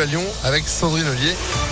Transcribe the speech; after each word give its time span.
à 0.00 0.04
Lyon 0.04 0.24
avec 0.42 0.68
Sandrine 0.68 1.06
Ollier. 1.06 1.65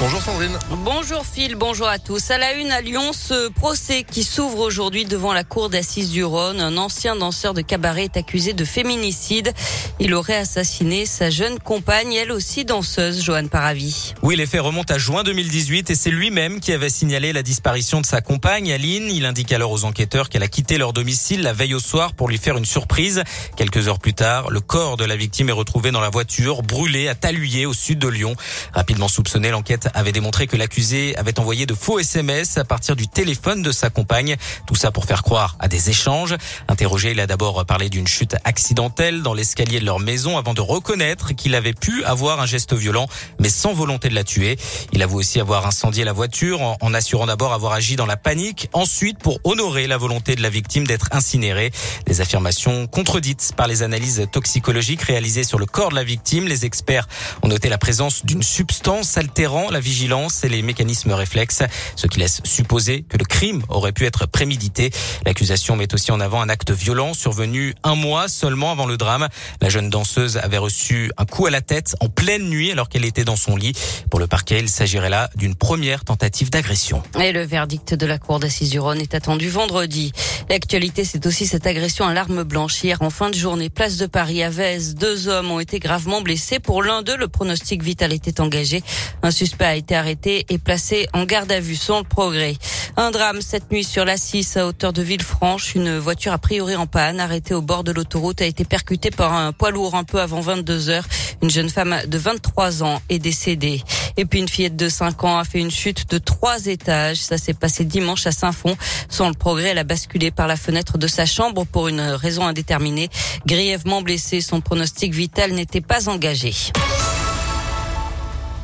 Bonjour 0.00 0.20
Sandrine. 0.20 0.58
Bonjour 0.82 1.24
Phil, 1.24 1.54
bonjour 1.54 1.86
à 1.86 2.00
tous. 2.00 2.32
À 2.32 2.36
la 2.36 2.54
une 2.54 2.72
à 2.72 2.80
Lyon, 2.80 3.12
ce 3.12 3.48
procès 3.48 4.02
qui 4.02 4.24
s'ouvre 4.24 4.58
aujourd'hui 4.58 5.04
devant 5.04 5.32
la 5.32 5.44
cour 5.44 5.70
d'assises 5.70 6.10
du 6.10 6.24
Rhône. 6.24 6.60
Un 6.60 6.76
ancien 6.76 7.14
danseur 7.14 7.54
de 7.54 7.60
cabaret 7.60 8.04
est 8.04 8.16
accusé 8.16 8.54
de 8.54 8.64
féminicide. 8.64 9.52
Il 10.00 10.14
aurait 10.14 10.36
assassiné 10.36 11.06
sa 11.06 11.30
jeune 11.30 11.60
compagne, 11.60 12.12
elle 12.12 12.32
aussi 12.32 12.64
danseuse, 12.64 13.22
Joanne 13.22 13.48
Paravi. 13.48 14.14
Oui, 14.22 14.34
les 14.34 14.46
faits 14.46 14.62
remontent 14.62 14.92
à 14.92 14.98
juin 14.98 15.22
2018 15.22 15.90
et 15.90 15.94
c'est 15.94 16.10
lui-même 16.10 16.58
qui 16.58 16.72
avait 16.72 16.90
signalé 16.90 17.32
la 17.32 17.42
disparition 17.42 18.00
de 18.00 18.06
sa 18.06 18.20
compagne, 18.20 18.72
Aline. 18.72 19.08
Il 19.10 19.24
indique 19.24 19.52
alors 19.52 19.70
aux 19.70 19.84
enquêteurs 19.84 20.28
qu'elle 20.28 20.42
a 20.42 20.48
quitté 20.48 20.76
leur 20.76 20.92
domicile 20.92 21.42
la 21.42 21.52
veille 21.52 21.74
au 21.74 21.80
soir 21.80 22.14
pour 22.14 22.28
lui 22.28 22.38
faire 22.38 22.56
une 22.56 22.64
surprise. 22.64 23.22
Quelques 23.56 23.86
heures 23.86 24.00
plus 24.00 24.14
tard, 24.14 24.50
le 24.50 24.60
corps 24.60 24.96
de 24.96 25.04
la 25.04 25.14
victime 25.14 25.50
est 25.50 25.52
retrouvé 25.52 25.92
dans 25.92 26.00
la 26.00 26.10
voiture, 26.10 26.62
brûlé 26.62 27.06
à 27.06 27.14
Taluyer 27.14 27.64
au 27.64 27.74
sud 27.74 28.00
de 28.00 28.08
Lyon. 28.08 28.34
Rapidement 28.72 29.08
soupçonné, 29.08 29.50
l'enquête 29.50 29.83
avait 29.94 30.12
démontré 30.12 30.46
que 30.46 30.56
l'accusé 30.56 31.16
avait 31.16 31.38
envoyé 31.38 31.66
de 31.66 31.74
faux 31.74 31.98
SMS 31.98 32.58
à 32.58 32.64
partir 32.64 32.96
du 32.96 33.08
téléphone 33.08 33.62
de 33.62 33.72
sa 33.72 33.90
compagne. 33.90 34.36
Tout 34.66 34.74
ça 34.74 34.90
pour 34.90 35.04
faire 35.04 35.22
croire 35.22 35.56
à 35.58 35.68
des 35.68 35.90
échanges. 35.90 36.34
Interrogé, 36.68 37.10
il 37.12 37.20
a 37.20 37.26
d'abord 37.26 37.64
parlé 37.66 37.88
d'une 37.88 38.06
chute 38.06 38.36
accidentelle 38.44 39.22
dans 39.22 39.34
l'escalier 39.34 39.80
de 39.80 39.84
leur 39.84 40.00
maison 40.00 40.38
avant 40.38 40.54
de 40.54 40.60
reconnaître 40.60 41.32
qu'il 41.34 41.54
avait 41.54 41.72
pu 41.72 42.04
avoir 42.04 42.40
un 42.40 42.46
geste 42.46 42.74
violent, 42.74 43.06
mais 43.38 43.48
sans 43.48 43.72
volonté 43.72 44.08
de 44.08 44.14
la 44.14 44.24
tuer. 44.24 44.56
Il 44.92 45.02
avoue 45.02 45.18
aussi 45.18 45.40
avoir 45.40 45.66
incendié 45.66 46.04
la 46.04 46.12
voiture 46.12 46.60
en, 46.80 46.94
assurant 46.94 47.26
d'abord 47.26 47.52
avoir 47.52 47.72
agi 47.72 47.96
dans 47.96 48.06
la 48.06 48.16
panique, 48.16 48.68
ensuite 48.72 49.18
pour 49.18 49.40
honorer 49.44 49.86
la 49.86 49.96
volonté 49.96 50.36
de 50.36 50.42
la 50.42 50.50
victime 50.50 50.86
d'être 50.86 51.08
incinérée. 51.12 51.72
Les 52.06 52.20
affirmations 52.20 52.86
contredites 52.86 53.52
par 53.56 53.66
les 53.66 53.82
analyses 53.82 54.26
toxicologiques 54.30 55.02
réalisées 55.02 55.44
sur 55.44 55.58
le 55.58 55.66
corps 55.66 55.90
de 55.90 55.96
la 55.96 56.04
victime. 56.04 56.46
Les 56.46 56.64
experts 56.64 57.08
ont 57.42 57.48
noté 57.48 57.68
la 57.68 57.78
présence 57.78 58.24
d'une 58.24 58.42
substance 58.42 59.16
altérant 59.16 59.70
la 59.74 59.80
vigilance 59.80 60.44
et 60.44 60.48
les 60.48 60.62
mécanismes 60.62 61.12
réflexes, 61.12 61.62
ce 61.96 62.06
qui 62.06 62.20
laisse 62.20 62.40
supposer 62.44 63.02
que 63.02 63.18
le 63.18 63.24
crime 63.24 63.62
aurait 63.68 63.92
pu 63.92 64.06
être 64.06 64.26
prémédité. 64.26 64.90
L'accusation 65.26 65.76
met 65.76 65.92
aussi 65.92 66.12
en 66.12 66.20
avant 66.20 66.40
un 66.40 66.48
acte 66.48 66.70
violent 66.70 67.12
survenu 67.12 67.74
un 67.82 67.94
mois 67.94 68.28
seulement 68.28 68.72
avant 68.72 68.86
le 68.86 68.96
drame. 68.96 69.28
La 69.60 69.68
jeune 69.68 69.90
danseuse 69.90 70.38
avait 70.38 70.58
reçu 70.58 71.10
un 71.18 71.24
coup 71.26 71.46
à 71.46 71.50
la 71.50 71.60
tête 71.60 71.96
en 72.00 72.08
pleine 72.08 72.48
nuit 72.48 72.70
alors 72.70 72.88
qu'elle 72.88 73.04
était 73.04 73.24
dans 73.24 73.36
son 73.36 73.56
lit. 73.56 73.72
Pour 74.10 74.20
le 74.20 74.26
parquet, 74.26 74.60
il 74.60 74.68
s'agirait 74.68 75.10
là 75.10 75.28
d'une 75.36 75.54
première 75.54 76.04
tentative 76.04 76.50
d'agression. 76.50 77.02
Et 77.20 77.32
le 77.32 77.42
verdict 77.42 77.94
de 77.94 78.06
la 78.06 78.18
cour 78.18 78.38
d'assises 78.38 78.70
du 78.70 78.78
Rhône 78.78 79.00
est 79.00 79.14
attendu 79.14 79.48
vendredi. 79.48 80.12
L'actualité, 80.48 81.04
c'est 81.04 81.26
aussi 81.26 81.46
cette 81.46 81.66
agression 81.66 82.06
à 82.06 82.14
l'arme 82.14 82.44
blanche 82.44 82.82
hier 82.82 83.02
en 83.02 83.10
fin 83.10 83.30
de 83.30 83.34
journée. 83.34 83.70
Place 83.70 83.96
de 83.96 84.06
Paris 84.06 84.42
à 84.42 84.50
Vez, 84.50 84.94
deux 84.94 85.28
hommes 85.28 85.50
ont 85.50 85.60
été 85.60 85.80
gravement 85.80 86.22
blessés. 86.22 86.60
Pour 86.60 86.82
l'un 86.82 87.02
d'eux, 87.02 87.16
le 87.16 87.28
pronostic 87.28 87.82
vital 87.82 88.12
était 88.12 88.40
engagé. 88.40 88.82
Un 89.22 89.30
suspect 89.30 89.63
a 89.64 89.76
été 89.76 89.94
arrêté 89.94 90.46
et 90.48 90.58
placé 90.58 91.06
en 91.12 91.24
garde 91.24 91.50
à 91.50 91.60
vue 91.60 91.76
sans 91.76 91.98
le 91.98 92.04
progrès. 92.04 92.56
Un 92.96 93.10
drame 93.10 93.40
cette 93.40 93.70
nuit 93.72 93.84
sur 93.84 94.04
la 94.04 94.16
6 94.16 94.56
à 94.56 94.66
hauteur 94.66 94.92
de 94.92 95.02
Villefranche. 95.02 95.74
Une 95.74 95.98
voiture 95.98 96.32
a 96.32 96.38
priori 96.38 96.76
en 96.76 96.86
panne, 96.86 97.18
arrêtée 97.20 97.54
au 97.54 97.62
bord 97.62 97.82
de 97.82 97.92
l'autoroute, 97.92 98.40
a 98.42 98.46
été 98.46 98.64
percutée 98.64 99.10
par 99.10 99.32
un 99.32 99.52
poids 99.52 99.70
lourd 99.70 99.94
un 99.94 100.04
peu 100.04 100.20
avant 100.20 100.40
22 100.40 100.90
heures. 100.90 101.04
Une 101.42 101.50
jeune 101.50 101.68
femme 101.68 101.96
de 102.06 102.18
23 102.18 102.82
ans 102.82 103.00
est 103.08 103.18
décédée. 103.18 103.82
Et 104.16 104.24
puis 104.24 104.38
une 104.38 104.48
fillette 104.48 104.76
de 104.76 104.88
5 104.88 105.24
ans 105.24 105.38
a 105.38 105.44
fait 105.44 105.58
une 105.58 105.70
chute 105.70 106.08
de 106.10 106.18
trois 106.18 106.66
étages. 106.66 107.18
Ça 107.18 107.38
s'est 107.38 107.54
passé 107.54 107.84
dimanche 107.84 108.26
à 108.26 108.32
Saint-Fond. 108.32 108.76
Sans 109.08 109.28
le 109.28 109.34
progrès, 109.34 109.70
elle 109.70 109.78
a 109.78 109.84
basculé 109.84 110.30
par 110.30 110.46
la 110.46 110.56
fenêtre 110.56 110.98
de 110.98 111.06
sa 111.06 111.26
chambre 111.26 111.64
pour 111.64 111.88
une 111.88 112.00
raison 112.00 112.46
indéterminée. 112.46 113.08
Grièvement 113.46 114.02
blessée, 114.02 114.40
son 114.40 114.60
pronostic 114.60 115.12
vital 115.12 115.52
n'était 115.52 115.80
pas 115.80 116.08
engagé. 116.08 116.52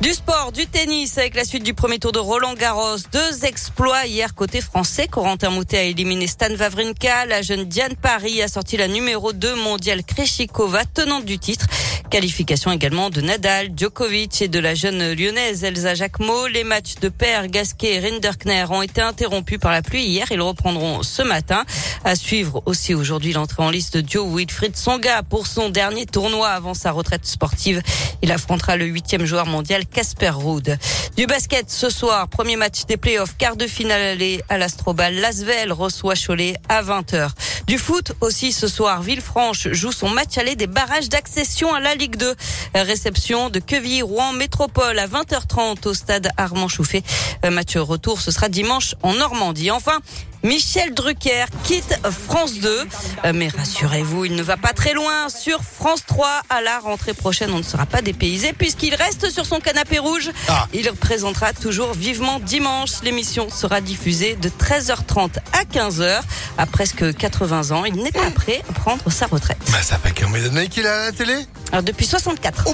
Du 0.00 0.14
sport, 0.14 0.50
du 0.52 0.66
tennis 0.66 1.18
avec 1.18 1.34
la 1.34 1.44
suite 1.44 1.62
du 1.62 1.74
premier 1.74 1.98
tour 1.98 2.10
de 2.10 2.18
Roland 2.18 2.54
Garros. 2.54 2.96
Deux 3.12 3.44
exploits 3.44 4.06
hier 4.06 4.34
côté 4.34 4.62
français. 4.62 5.06
Corentin 5.06 5.50
Moutet 5.50 5.76
a 5.76 5.82
éliminé 5.82 6.26
Stan 6.26 6.54
Wawrinka. 6.58 7.26
La 7.26 7.42
jeune 7.42 7.64
Diane 7.66 7.96
Paris 7.96 8.40
a 8.40 8.48
sorti 8.48 8.78
la 8.78 8.88
numéro 8.88 9.34
2 9.34 9.56
mondiale 9.56 10.02
Kreshikova, 10.02 10.86
tenante 10.86 11.26
du 11.26 11.38
titre. 11.38 11.66
Qualification 12.10 12.72
également 12.72 13.10
de 13.10 13.20
Nadal, 13.20 13.68
Djokovic 13.76 14.42
et 14.42 14.48
de 14.48 14.58
la 14.58 14.74
jeune 14.74 15.12
lyonnaise 15.12 15.62
Elsa 15.64 15.94
Jacquemot. 15.94 16.48
Les 16.48 16.64
matchs 16.64 16.94
de 17.02 17.10
Père, 17.10 17.46
Gasquet 17.46 17.96
et 17.96 18.00
Rinderkner 18.00 18.64
ont 18.70 18.82
été 18.82 19.02
interrompus 19.02 19.58
par 19.58 19.70
la 19.70 19.82
pluie 19.82 20.04
hier. 20.04 20.26
Ils 20.30 20.40
reprendront 20.40 21.02
ce 21.02 21.22
matin. 21.22 21.64
À 22.04 22.16
suivre 22.16 22.62
aussi 22.64 22.94
aujourd'hui 22.94 23.34
l'entrée 23.34 23.62
en 23.62 23.70
liste 23.70 23.98
de 23.98 24.08
Joe 24.08 24.26
Wilfried 24.26 24.76
Songa 24.76 25.22
pour 25.22 25.46
son 25.46 25.68
dernier 25.68 26.06
tournoi 26.06 26.48
avant 26.48 26.72
sa 26.72 26.90
retraite 26.90 27.26
sportive. 27.26 27.82
Il 28.22 28.32
affrontera 28.32 28.76
le 28.76 28.86
huitième 28.86 29.26
joueur 29.26 29.46
mondial 29.46 29.84
Casper 29.90 30.30
Ruud. 30.30 30.78
Du 31.16 31.26
basket 31.26 31.70
ce 31.70 31.90
soir, 31.90 32.28
premier 32.28 32.56
match 32.56 32.86
des 32.86 32.96
playoffs, 32.96 33.36
quart 33.36 33.56
de 33.56 33.66
finale 33.66 34.00
aller 34.00 34.42
à 34.48 34.58
l'Astrobal. 34.58 35.14
Lasvel 35.14 35.72
reçoit 35.72 36.14
Cholet 36.14 36.54
à 36.68 36.82
20h. 36.82 37.30
Du 37.66 37.78
foot 37.78 38.12
aussi 38.20 38.52
ce 38.52 38.68
soir, 38.68 39.02
Villefranche 39.02 39.68
joue 39.72 39.92
son 39.92 40.08
match 40.08 40.38
aller 40.38 40.56
des 40.56 40.66
barrages 40.66 41.08
d'accession 41.08 41.74
à 41.74 41.80
la 41.80 41.94
Ligue 41.94 42.16
2. 42.16 42.34
Réception 42.74 43.50
de 43.50 43.58
Quevilly-Rouen 43.58 44.32
Métropole 44.32 44.98
à 44.98 45.06
20h30 45.06 45.86
au 45.86 45.94
stade 45.94 46.30
Armand 46.36 46.68
Chouffet. 46.68 47.02
Match 47.50 47.76
retour, 47.76 48.20
ce 48.20 48.30
sera 48.30 48.48
dimanche 48.48 48.94
en 49.02 49.14
Normandie. 49.14 49.70
Enfin, 49.70 49.98
Michel 50.42 50.94
Drucker 50.94 51.44
quitte 51.64 51.98
France 52.28 52.54
2. 52.54 52.86
Mais 53.34 53.48
rassurez-vous, 53.48 54.24
il 54.24 54.34
ne 54.34 54.42
va 54.42 54.56
pas 54.56 54.72
très 54.72 54.94
loin. 54.94 55.28
Sur 55.28 55.62
France 55.62 56.04
3, 56.06 56.42
à 56.48 56.60
la 56.60 56.78
rentrée 56.78 57.14
prochaine, 57.14 57.50
on 57.52 57.58
ne 57.58 57.62
sera 57.62 57.86
pas 57.86 58.02
dépaysé 58.02 58.52
puisqu'il 58.52 58.94
reste 58.94 59.30
sur 59.30 59.46
son 59.46 59.60
canapé 59.60 59.98
rouge. 59.98 60.30
Ah. 60.48 60.66
Il 60.72 60.88
représentera 60.88 61.52
toujours 61.52 61.92
vivement 61.92 62.40
dimanche. 62.40 63.02
L'émission 63.02 63.48
sera 63.50 63.80
diffusée 63.80 64.36
de 64.36 64.48
13h30 64.48 65.36
à 65.52 65.64
15h. 65.64 66.20
À 66.58 66.66
presque 66.66 67.16
80 67.16 67.70
ans, 67.72 67.84
il 67.84 67.96
n'est 67.96 68.12
pas 68.12 68.30
prêt 68.30 68.62
à 68.68 68.72
prendre 68.72 69.10
sa 69.10 69.26
retraite. 69.26 69.58
Bah, 69.70 69.82
ça 69.82 69.98
fait 69.98 70.14
combien 70.18 70.42
d'années 70.42 70.68
qu'il 70.68 70.86
est 70.86 70.88
à 70.88 71.06
la 71.06 71.12
télé? 71.12 71.34
Alors, 71.72 71.82
depuis 71.82 72.06
64. 72.06 72.64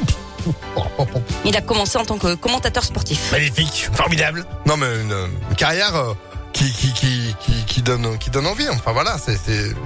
Il 1.44 1.56
a 1.56 1.60
commencé 1.60 1.98
en 1.98 2.04
tant 2.04 2.18
que 2.18 2.34
commentateur 2.34 2.84
sportif. 2.84 3.32
Magnifique, 3.32 3.88
formidable. 3.92 4.44
Non 4.66 4.76
mais 4.76 4.86
une, 5.00 5.56
carrière 5.56 5.94
euh, 5.96 6.12
qui, 6.56 6.72
qui, 6.72 6.92
qui, 7.38 7.64
qui, 7.66 7.82
donne, 7.82 8.18
qui 8.18 8.30
donne 8.30 8.46
envie. 8.46 8.68
Enfin 8.70 8.92
voilà, 8.92 9.16
c'est 9.18 9.38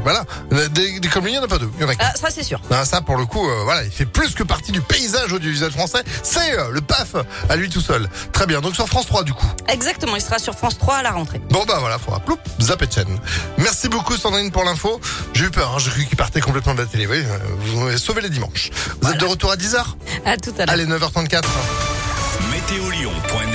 voilà. 0.03 0.25
Des, 0.71 1.01
des 1.01 1.09
comme 1.09 1.27
il 1.27 1.33
n'y 1.33 1.39
en 1.39 1.43
a 1.43 1.49
pas 1.49 1.59
deux. 1.59 1.71
Il 1.77 1.83
y 1.83 1.85
en 1.85 1.89
a 1.89 1.95
ah, 1.99 2.13
ça 2.15 2.29
c'est 2.31 2.45
sûr. 2.45 2.61
ça 2.85 3.01
pour 3.01 3.17
le 3.17 3.27
coup, 3.27 3.49
euh, 3.49 3.65
voilà, 3.65 3.83
il 3.83 3.91
fait 3.91 4.07
plus 4.07 4.35
que 4.35 4.45
partie 4.45 4.71
du 4.71 4.81
paysage 4.81 5.33
audiovisuel 5.33 5.73
français. 5.73 6.03
C'est 6.23 6.59
euh, 6.59 6.71
le 6.71 6.81
PAF 6.81 7.17
à 7.49 7.57
lui 7.57 7.69
tout 7.69 7.81
seul. 7.81 8.09
Très 8.33 8.47
bien. 8.47 8.61
Donc 8.61 8.77
sur 8.77 8.87
France 8.87 9.07
3 9.07 9.25
du 9.25 9.33
coup. 9.33 9.47
Exactement, 9.69 10.15
il 10.15 10.23
sera 10.23 10.39
sur 10.39 10.55
France 10.55 10.79
3 10.79 10.97
à 10.97 11.03
la 11.03 11.11
rentrée. 11.11 11.41
Bon 11.51 11.65
bah 11.67 11.79
voilà, 11.81 11.99
faudra 11.99 12.21
ploup, 12.21 12.39
zapper 12.61 12.87
de 12.87 12.93
chaîne. 12.93 13.19
Merci 13.59 13.89
beaucoup 13.89 14.17
Sandrine 14.17 14.53
pour 14.53 14.63
l'info. 14.63 15.01
J'ai 15.35 15.47
eu 15.47 15.51
peur, 15.51 15.73
hein, 15.75 15.79
j'ai 15.79 15.91
cru 15.91 16.05
qu'il 16.05 16.17
partait 16.17 16.41
complètement 16.41 16.75
de 16.75 16.83
la 16.83 16.87
télé. 16.87 17.07
Oui, 17.07 17.25
vous 17.59 17.87
avez 17.87 17.99
sauvé 17.99 18.23
les 18.23 18.31
dimanches. 18.31 18.71
Vous 19.01 19.11
êtes 19.11 19.19
de 19.19 19.27
retour 19.27 19.51
à 19.51 19.57
10h 19.57 19.79
À 20.25 20.37
tout 20.37 20.53
à 20.57 20.67
l'heure. 20.67 20.75
Allez, 20.75 20.87
9h34. 20.87 21.43
Météolion.net 22.53 23.51